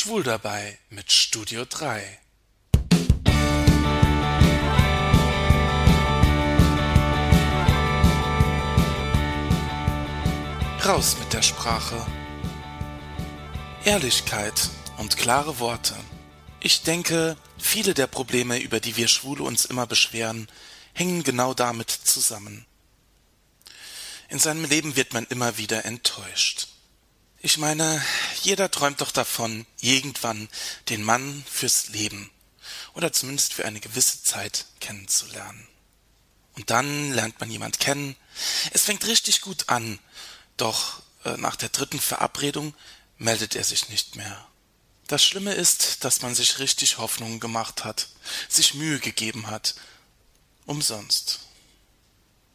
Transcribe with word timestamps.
Schwul 0.00 0.22
dabei 0.22 0.78
mit 0.88 1.12
Studio 1.12 1.66
3. 1.68 2.18
Raus 10.86 11.18
mit 11.18 11.34
der 11.34 11.42
Sprache. 11.42 12.06
Ehrlichkeit 13.84 14.70
und 14.96 15.18
klare 15.18 15.58
Worte. 15.58 15.94
Ich 16.60 16.82
denke, 16.82 17.36
viele 17.58 17.92
der 17.92 18.06
Probleme, 18.06 18.58
über 18.58 18.80
die 18.80 18.96
wir 18.96 19.06
Schwule 19.06 19.42
uns 19.42 19.66
immer 19.66 19.86
beschweren, 19.86 20.48
hängen 20.94 21.24
genau 21.24 21.52
damit 21.52 21.90
zusammen. 21.90 22.64
In 24.30 24.38
seinem 24.38 24.64
Leben 24.64 24.96
wird 24.96 25.12
man 25.12 25.26
immer 25.26 25.58
wieder 25.58 25.84
enttäuscht. 25.84 26.69
Ich 27.42 27.56
meine, 27.56 28.04
jeder 28.42 28.70
träumt 28.70 29.00
doch 29.00 29.10
davon, 29.10 29.66
irgendwann 29.80 30.50
den 30.90 31.02
Mann 31.02 31.42
fürs 31.50 31.88
Leben 31.88 32.30
oder 32.92 33.14
zumindest 33.14 33.54
für 33.54 33.64
eine 33.64 33.80
gewisse 33.80 34.22
Zeit 34.22 34.66
kennenzulernen. 34.78 35.66
Und 36.56 36.68
dann 36.68 37.12
lernt 37.12 37.40
man 37.40 37.50
jemand 37.50 37.80
kennen. 37.80 38.14
Es 38.72 38.82
fängt 38.82 39.06
richtig 39.06 39.40
gut 39.40 39.70
an, 39.70 39.98
doch 40.58 41.02
äh, 41.24 41.38
nach 41.38 41.56
der 41.56 41.70
dritten 41.70 41.98
Verabredung 41.98 42.74
meldet 43.16 43.56
er 43.56 43.64
sich 43.64 43.88
nicht 43.88 44.16
mehr. 44.16 44.46
Das 45.06 45.24
Schlimme 45.24 45.54
ist, 45.54 46.04
dass 46.04 46.20
man 46.20 46.34
sich 46.34 46.58
richtig 46.58 46.98
Hoffnungen 46.98 47.40
gemacht 47.40 47.84
hat, 47.84 48.08
sich 48.50 48.74
Mühe 48.74 49.00
gegeben 49.00 49.46
hat. 49.46 49.76
Umsonst. 50.66 51.40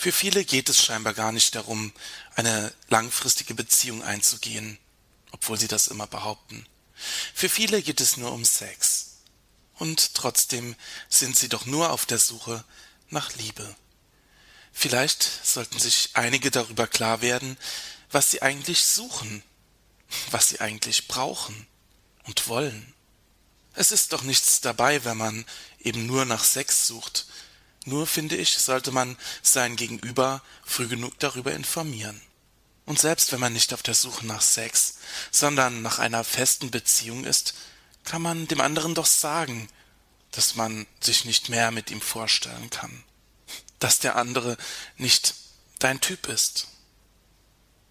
Für 0.00 0.12
viele 0.12 0.44
geht 0.44 0.68
es 0.68 0.80
scheinbar 0.80 1.12
gar 1.12 1.32
nicht 1.32 1.56
darum, 1.56 1.92
eine 2.36 2.72
langfristige 2.88 3.52
Beziehung 3.54 4.04
einzugehen, 4.04 4.78
obwohl 5.32 5.58
sie 5.58 5.66
das 5.66 5.88
immer 5.88 6.06
behaupten. 6.06 6.64
Für 7.34 7.48
viele 7.48 7.82
geht 7.82 8.00
es 8.00 8.16
nur 8.16 8.30
um 8.30 8.44
Sex. 8.44 9.16
Und 9.74 10.14
trotzdem 10.14 10.76
sind 11.08 11.36
sie 11.36 11.48
doch 11.48 11.66
nur 11.66 11.90
auf 11.90 12.06
der 12.06 12.20
Suche 12.20 12.64
nach 13.10 13.34
Liebe. 13.34 13.74
Vielleicht 14.72 15.28
sollten 15.44 15.80
sich 15.80 16.10
einige 16.14 16.52
darüber 16.52 16.86
klar 16.86 17.20
werden, 17.20 17.58
was 18.12 18.30
sie 18.30 18.40
eigentlich 18.40 18.84
suchen, 18.84 19.42
was 20.30 20.50
sie 20.50 20.60
eigentlich 20.60 21.08
brauchen 21.08 21.66
und 22.22 22.46
wollen. 22.46 22.94
Es 23.74 23.90
ist 23.90 24.12
doch 24.12 24.22
nichts 24.22 24.60
dabei, 24.60 25.04
wenn 25.04 25.16
man 25.16 25.44
eben 25.80 26.06
nur 26.06 26.24
nach 26.24 26.44
Sex 26.44 26.86
sucht 26.86 27.26
nur, 27.88 28.06
finde 28.06 28.36
ich, 28.36 28.56
sollte 28.58 28.92
man 28.92 29.16
sein 29.42 29.76
Gegenüber 29.76 30.42
früh 30.64 30.88
genug 30.88 31.18
darüber 31.18 31.52
informieren. 31.52 32.20
Und 32.86 32.98
selbst 32.98 33.32
wenn 33.32 33.40
man 33.40 33.52
nicht 33.52 33.74
auf 33.74 33.82
der 33.82 33.94
Suche 33.94 34.26
nach 34.26 34.40
Sex, 34.40 34.94
sondern 35.30 35.82
nach 35.82 35.98
einer 35.98 36.24
festen 36.24 36.70
Beziehung 36.70 37.24
ist, 37.24 37.54
kann 38.04 38.22
man 38.22 38.48
dem 38.48 38.60
anderen 38.60 38.94
doch 38.94 39.06
sagen, 39.06 39.68
dass 40.30 40.54
man 40.54 40.86
sich 41.00 41.24
nicht 41.24 41.48
mehr 41.48 41.70
mit 41.70 41.90
ihm 41.90 42.00
vorstellen 42.00 42.70
kann, 42.70 43.04
dass 43.78 43.98
der 43.98 44.16
andere 44.16 44.56
nicht 44.96 45.34
dein 45.78 46.00
Typ 46.00 46.28
ist. 46.28 46.68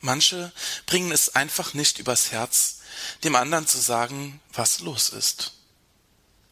Manche 0.00 0.52
bringen 0.86 1.12
es 1.12 1.34
einfach 1.34 1.74
nicht 1.74 1.98
übers 1.98 2.32
Herz, 2.32 2.80
dem 3.24 3.36
anderen 3.36 3.66
zu 3.66 3.78
sagen, 3.78 4.40
was 4.52 4.80
los 4.80 5.08
ist. 5.08 5.52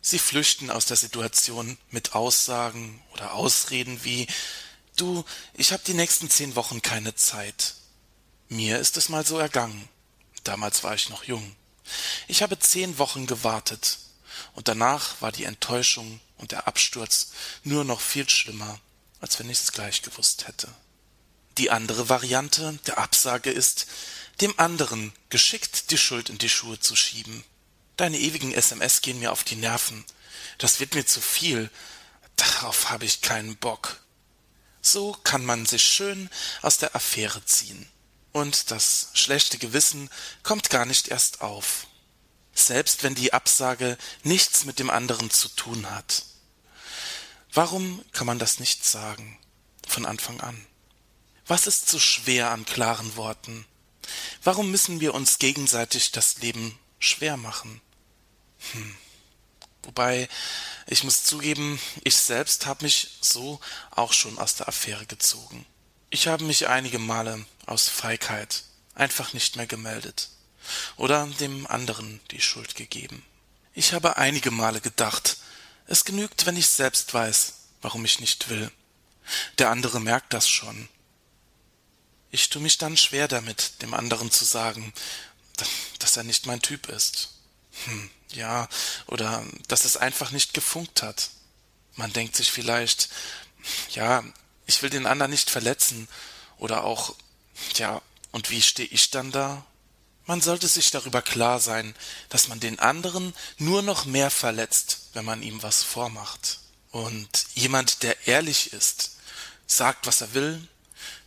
Sie 0.00 0.18
flüchten 0.18 0.70
aus 0.70 0.86
der 0.86 0.96
Situation 0.96 1.76
mit 1.90 2.14
Aussagen 2.14 3.02
oder 3.12 3.34
Ausreden 3.34 4.02
wie 4.04 4.26
Du, 4.96 5.24
ich 5.54 5.72
habe 5.72 5.82
die 5.86 5.94
nächsten 5.94 6.28
zehn 6.28 6.56
Wochen 6.56 6.82
keine 6.82 7.14
Zeit. 7.14 7.74
Mir 8.48 8.78
ist 8.78 8.96
es 8.96 9.08
mal 9.08 9.24
so 9.24 9.38
ergangen. 9.38 9.88
Damals 10.44 10.82
war 10.82 10.94
ich 10.94 11.08
noch 11.10 11.24
jung. 11.24 11.54
Ich 12.28 12.42
habe 12.42 12.58
zehn 12.58 12.98
Wochen 12.98 13.26
gewartet, 13.26 13.98
und 14.54 14.68
danach 14.68 15.20
war 15.20 15.32
die 15.32 15.44
Enttäuschung 15.44 16.20
und 16.38 16.52
der 16.52 16.66
Absturz 16.66 17.32
nur 17.62 17.84
noch 17.84 18.00
viel 18.00 18.28
schlimmer, 18.28 18.80
als 19.20 19.38
wenn 19.38 19.50
ich 19.50 19.58
es 19.58 19.72
gleich 19.72 20.02
gewusst 20.02 20.48
hätte. 20.48 20.68
Die 21.58 21.70
andere 21.70 22.08
Variante 22.08 22.78
der 22.86 22.98
Absage 22.98 23.50
ist, 23.50 23.86
dem 24.40 24.58
anderen 24.58 25.12
geschickt 25.28 25.90
die 25.90 25.98
Schuld 25.98 26.30
in 26.30 26.38
die 26.38 26.48
Schuhe 26.48 26.80
zu 26.80 26.96
schieben. 26.96 27.44
Deine 28.00 28.18
ewigen 28.18 28.54
SMS 28.54 29.02
gehen 29.02 29.18
mir 29.18 29.30
auf 29.30 29.44
die 29.44 29.56
Nerven. 29.56 30.06
Das 30.56 30.80
wird 30.80 30.94
mir 30.94 31.04
zu 31.04 31.20
viel. 31.20 31.68
Darauf 32.34 32.88
habe 32.88 33.04
ich 33.04 33.20
keinen 33.20 33.58
Bock. 33.58 34.00
So 34.80 35.12
kann 35.22 35.44
man 35.44 35.66
sich 35.66 35.82
schön 35.82 36.30
aus 36.62 36.78
der 36.78 36.96
Affäre 36.96 37.44
ziehen. 37.44 37.86
Und 38.32 38.70
das 38.70 39.10
schlechte 39.12 39.58
Gewissen 39.58 40.08
kommt 40.42 40.70
gar 40.70 40.86
nicht 40.86 41.08
erst 41.08 41.42
auf. 41.42 41.88
Selbst 42.54 43.02
wenn 43.02 43.14
die 43.14 43.34
Absage 43.34 43.98
nichts 44.22 44.64
mit 44.64 44.78
dem 44.78 44.88
anderen 44.88 45.28
zu 45.28 45.48
tun 45.48 45.90
hat. 45.90 46.24
Warum 47.52 48.02
kann 48.12 48.26
man 48.26 48.38
das 48.38 48.60
nicht 48.60 48.82
sagen? 48.82 49.38
Von 49.86 50.06
Anfang 50.06 50.40
an. 50.40 50.66
Was 51.46 51.66
ist 51.66 51.90
so 51.90 51.98
schwer 51.98 52.50
an 52.50 52.64
klaren 52.64 53.14
Worten? 53.16 53.66
Warum 54.42 54.70
müssen 54.70 55.00
wir 55.00 55.12
uns 55.12 55.38
gegenseitig 55.38 56.12
das 56.12 56.38
Leben 56.38 56.78
schwer 56.98 57.36
machen? 57.36 57.82
Hm. 58.72 58.96
Wobei, 59.82 60.28
ich 60.86 61.04
muss 61.04 61.24
zugeben, 61.24 61.80
ich 62.04 62.16
selbst 62.16 62.66
habe 62.66 62.84
mich 62.84 63.18
so 63.20 63.60
auch 63.90 64.12
schon 64.12 64.38
aus 64.38 64.54
der 64.54 64.68
Affäre 64.68 65.06
gezogen. 65.06 65.66
Ich 66.10 66.26
habe 66.26 66.44
mich 66.44 66.68
einige 66.68 66.98
Male 66.98 67.44
aus 67.66 67.88
Feigheit 67.88 68.64
einfach 68.94 69.32
nicht 69.32 69.56
mehr 69.56 69.66
gemeldet 69.66 70.28
oder 70.96 71.26
dem 71.38 71.66
anderen 71.66 72.20
die 72.30 72.40
Schuld 72.40 72.74
gegeben. 72.74 73.24
Ich 73.72 73.92
habe 73.92 74.16
einige 74.16 74.50
Male 74.50 74.80
gedacht, 74.80 75.38
es 75.86 76.04
genügt, 76.04 76.46
wenn 76.46 76.56
ich 76.56 76.68
selbst 76.68 77.14
weiß, 77.14 77.54
warum 77.82 78.04
ich 78.04 78.20
nicht 78.20 78.48
will. 78.48 78.70
Der 79.58 79.70
andere 79.70 80.00
merkt 80.00 80.32
das 80.32 80.48
schon. 80.48 80.88
Ich 82.30 82.50
tue 82.50 82.62
mich 82.62 82.78
dann 82.78 82.96
schwer 82.96 83.28
damit, 83.28 83.82
dem 83.82 83.94
anderen 83.94 84.30
zu 84.30 84.44
sagen, 84.44 84.92
dass 85.98 86.16
er 86.16 86.24
nicht 86.24 86.46
mein 86.46 86.62
Typ 86.62 86.88
ist. 86.88 87.39
Hm, 87.84 88.10
ja, 88.32 88.68
oder 89.06 89.44
dass 89.68 89.84
es 89.84 89.96
einfach 89.96 90.30
nicht 90.30 90.54
gefunkt 90.54 91.02
hat. 91.02 91.30
Man 91.96 92.12
denkt 92.12 92.36
sich 92.36 92.50
vielleicht, 92.50 93.08
ja, 93.90 94.22
ich 94.66 94.82
will 94.82 94.90
den 94.90 95.06
anderen 95.06 95.30
nicht 95.30 95.50
verletzen, 95.50 96.08
oder 96.60 96.84
auch, 96.84 97.16
ja, 97.74 98.00
und 98.30 98.50
wie 98.50 98.62
stehe 98.62 98.88
ich 98.88 99.10
dann 99.10 99.32
da? 99.32 99.64
Man 100.26 100.40
sollte 100.40 100.68
sich 100.68 100.90
darüber 100.90 101.22
klar 101.22 101.58
sein, 101.58 101.96
dass 102.28 102.48
man 102.48 102.60
den 102.60 102.78
anderen 102.78 103.34
nur 103.58 103.82
noch 103.82 104.04
mehr 104.04 104.30
verletzt, 104.30 105.08
wenn 105.14 105.24
man 105.24 105.42
ihm 105.42 105.62
was 105.62 105.82
vormacht. 105.82 106.60
Und 106.92 107.46
jemand, 107.54 108.02
der 108.02 108.28
ehrlich 108.28 108.72
ist, 108.72 109.16
sagt, 109.66 110.06
was 110.06 110.20
er 110.20 110.34
will, 110.34 110.68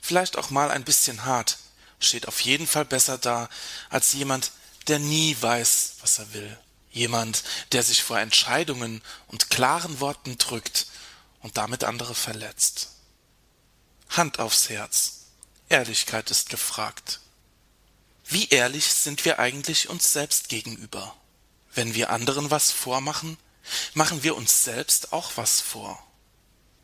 vielleicht 0.02 0.38
auch 0.38 0.52
mal 0.52 0.72
ein 0.72 0.84
bisschen 0.84 1.26
hart, 1.26 1.58
steht 2.00 2.28
auf 2.28 2.40
jeden 2.42 2.68
Fall 2.68 2.86
besser 2.86 3.18
da 3.18 3.50
als 3.90 4.14
jemand, 4.14 4.52
der 4.88 5.00
nie 5.00 5.36
weiß, 5.40 5.93
was 6.04 6.20
er 6.20 6.34
will. 6.34 6.58
Jemand, 6.92 7.44
der 7.72 7.82
sich 7.82 8.04
vor 8.04 8.20
Entscheidungen 8.20 9.02
und 9.28 9.50
klaren 9.50 10.00
Worten 10.00 10.38
drückt 10.38 10.86
und 11.40 11.58
damit 11.58 11.84
andere 11.84 12.14
verletzt. 12.14 12.90
Hand 14.10 14.38
aufs 14.38 14.70
Herz. 14.70 15.22
Ehrlichkeit 15.70 16.30
ist 16.30 16.50
gefragt. 16.50 17.20
Wie 18.26 18.50
ehrlich 18.50 18.86
sind 18.86 19.26
wir 19.26 19.40
eigentlich 19.40 19.90
uns 19.90 20.14
selbst 20.14 20.50
gegenüber? 20.50 21.16
Wenn 21.74 21.96
wir 21.96 22.12
anderen 22.12 22.52
was 22.52 22.72
vormachen, 22.72 23.38
machen 23.96 24.22
wir 24.22 24.36
uns 24.36 24.64
selbst 24.64 25.14
auch 25.14 25.32
was 25.36 25.62
vor. 25.62 26.06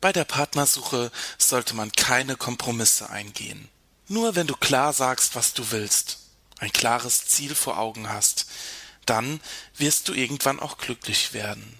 Bei 0.02 0.12
der 0.12 0.26
Partnersuche 0.26 1.12
sollte 1.38 1.76
man 1.76 1.92
keine 1.92 2.36
Kompromisse 2.36 3.10
eingehen. 3.10 3.70
Nur 4.08 4.36
wenn 4.36 4.48
du 4.48 4.56
klar 4.56 4.92
sagst, 4.94 5.36
was 5.36 5.54
du 5.54 5.70
willst 5.70 6.20
ein 6.60 6.72
klares 6.72 7.26
Ziel 7.26 7.56
vor 7.56 7.78
Augen 7.78 8.10
hast, 8.10 8.46
dann 9.10 9.42
wirst 9.76 10.08
du 10.08 10.14
irgendwann 10.14 10.60
auch 10.60 10.78
glücklich 10.78 11.34
werden. 11.34 11.80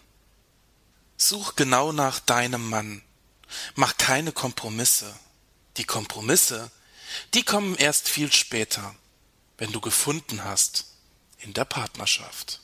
Such 1.18 1.56
genau 1.56 1.92
nach 1.92 2.20
deinem 2.20 2.70
Mann. 2.70 3.02
Mach 3.76 3.98
keine 3.98 4.32
Kompromisse. 4.32 5.14
Die 5.78 5.84
Kompromisse, 5.84 6.72
die 7.34 7.44
kommen 7.44 7.76
erst 7.76 8.10
viel 8.10 8.32
später, 8.32 8.96
wenn 9.58 9.72
du 9.72 9.82
gefunden 9.82 10.44
hast 10.44 10.86
in 11.40 11.54
der 11.54 11.66
Partnerschaft. 11.66 12.62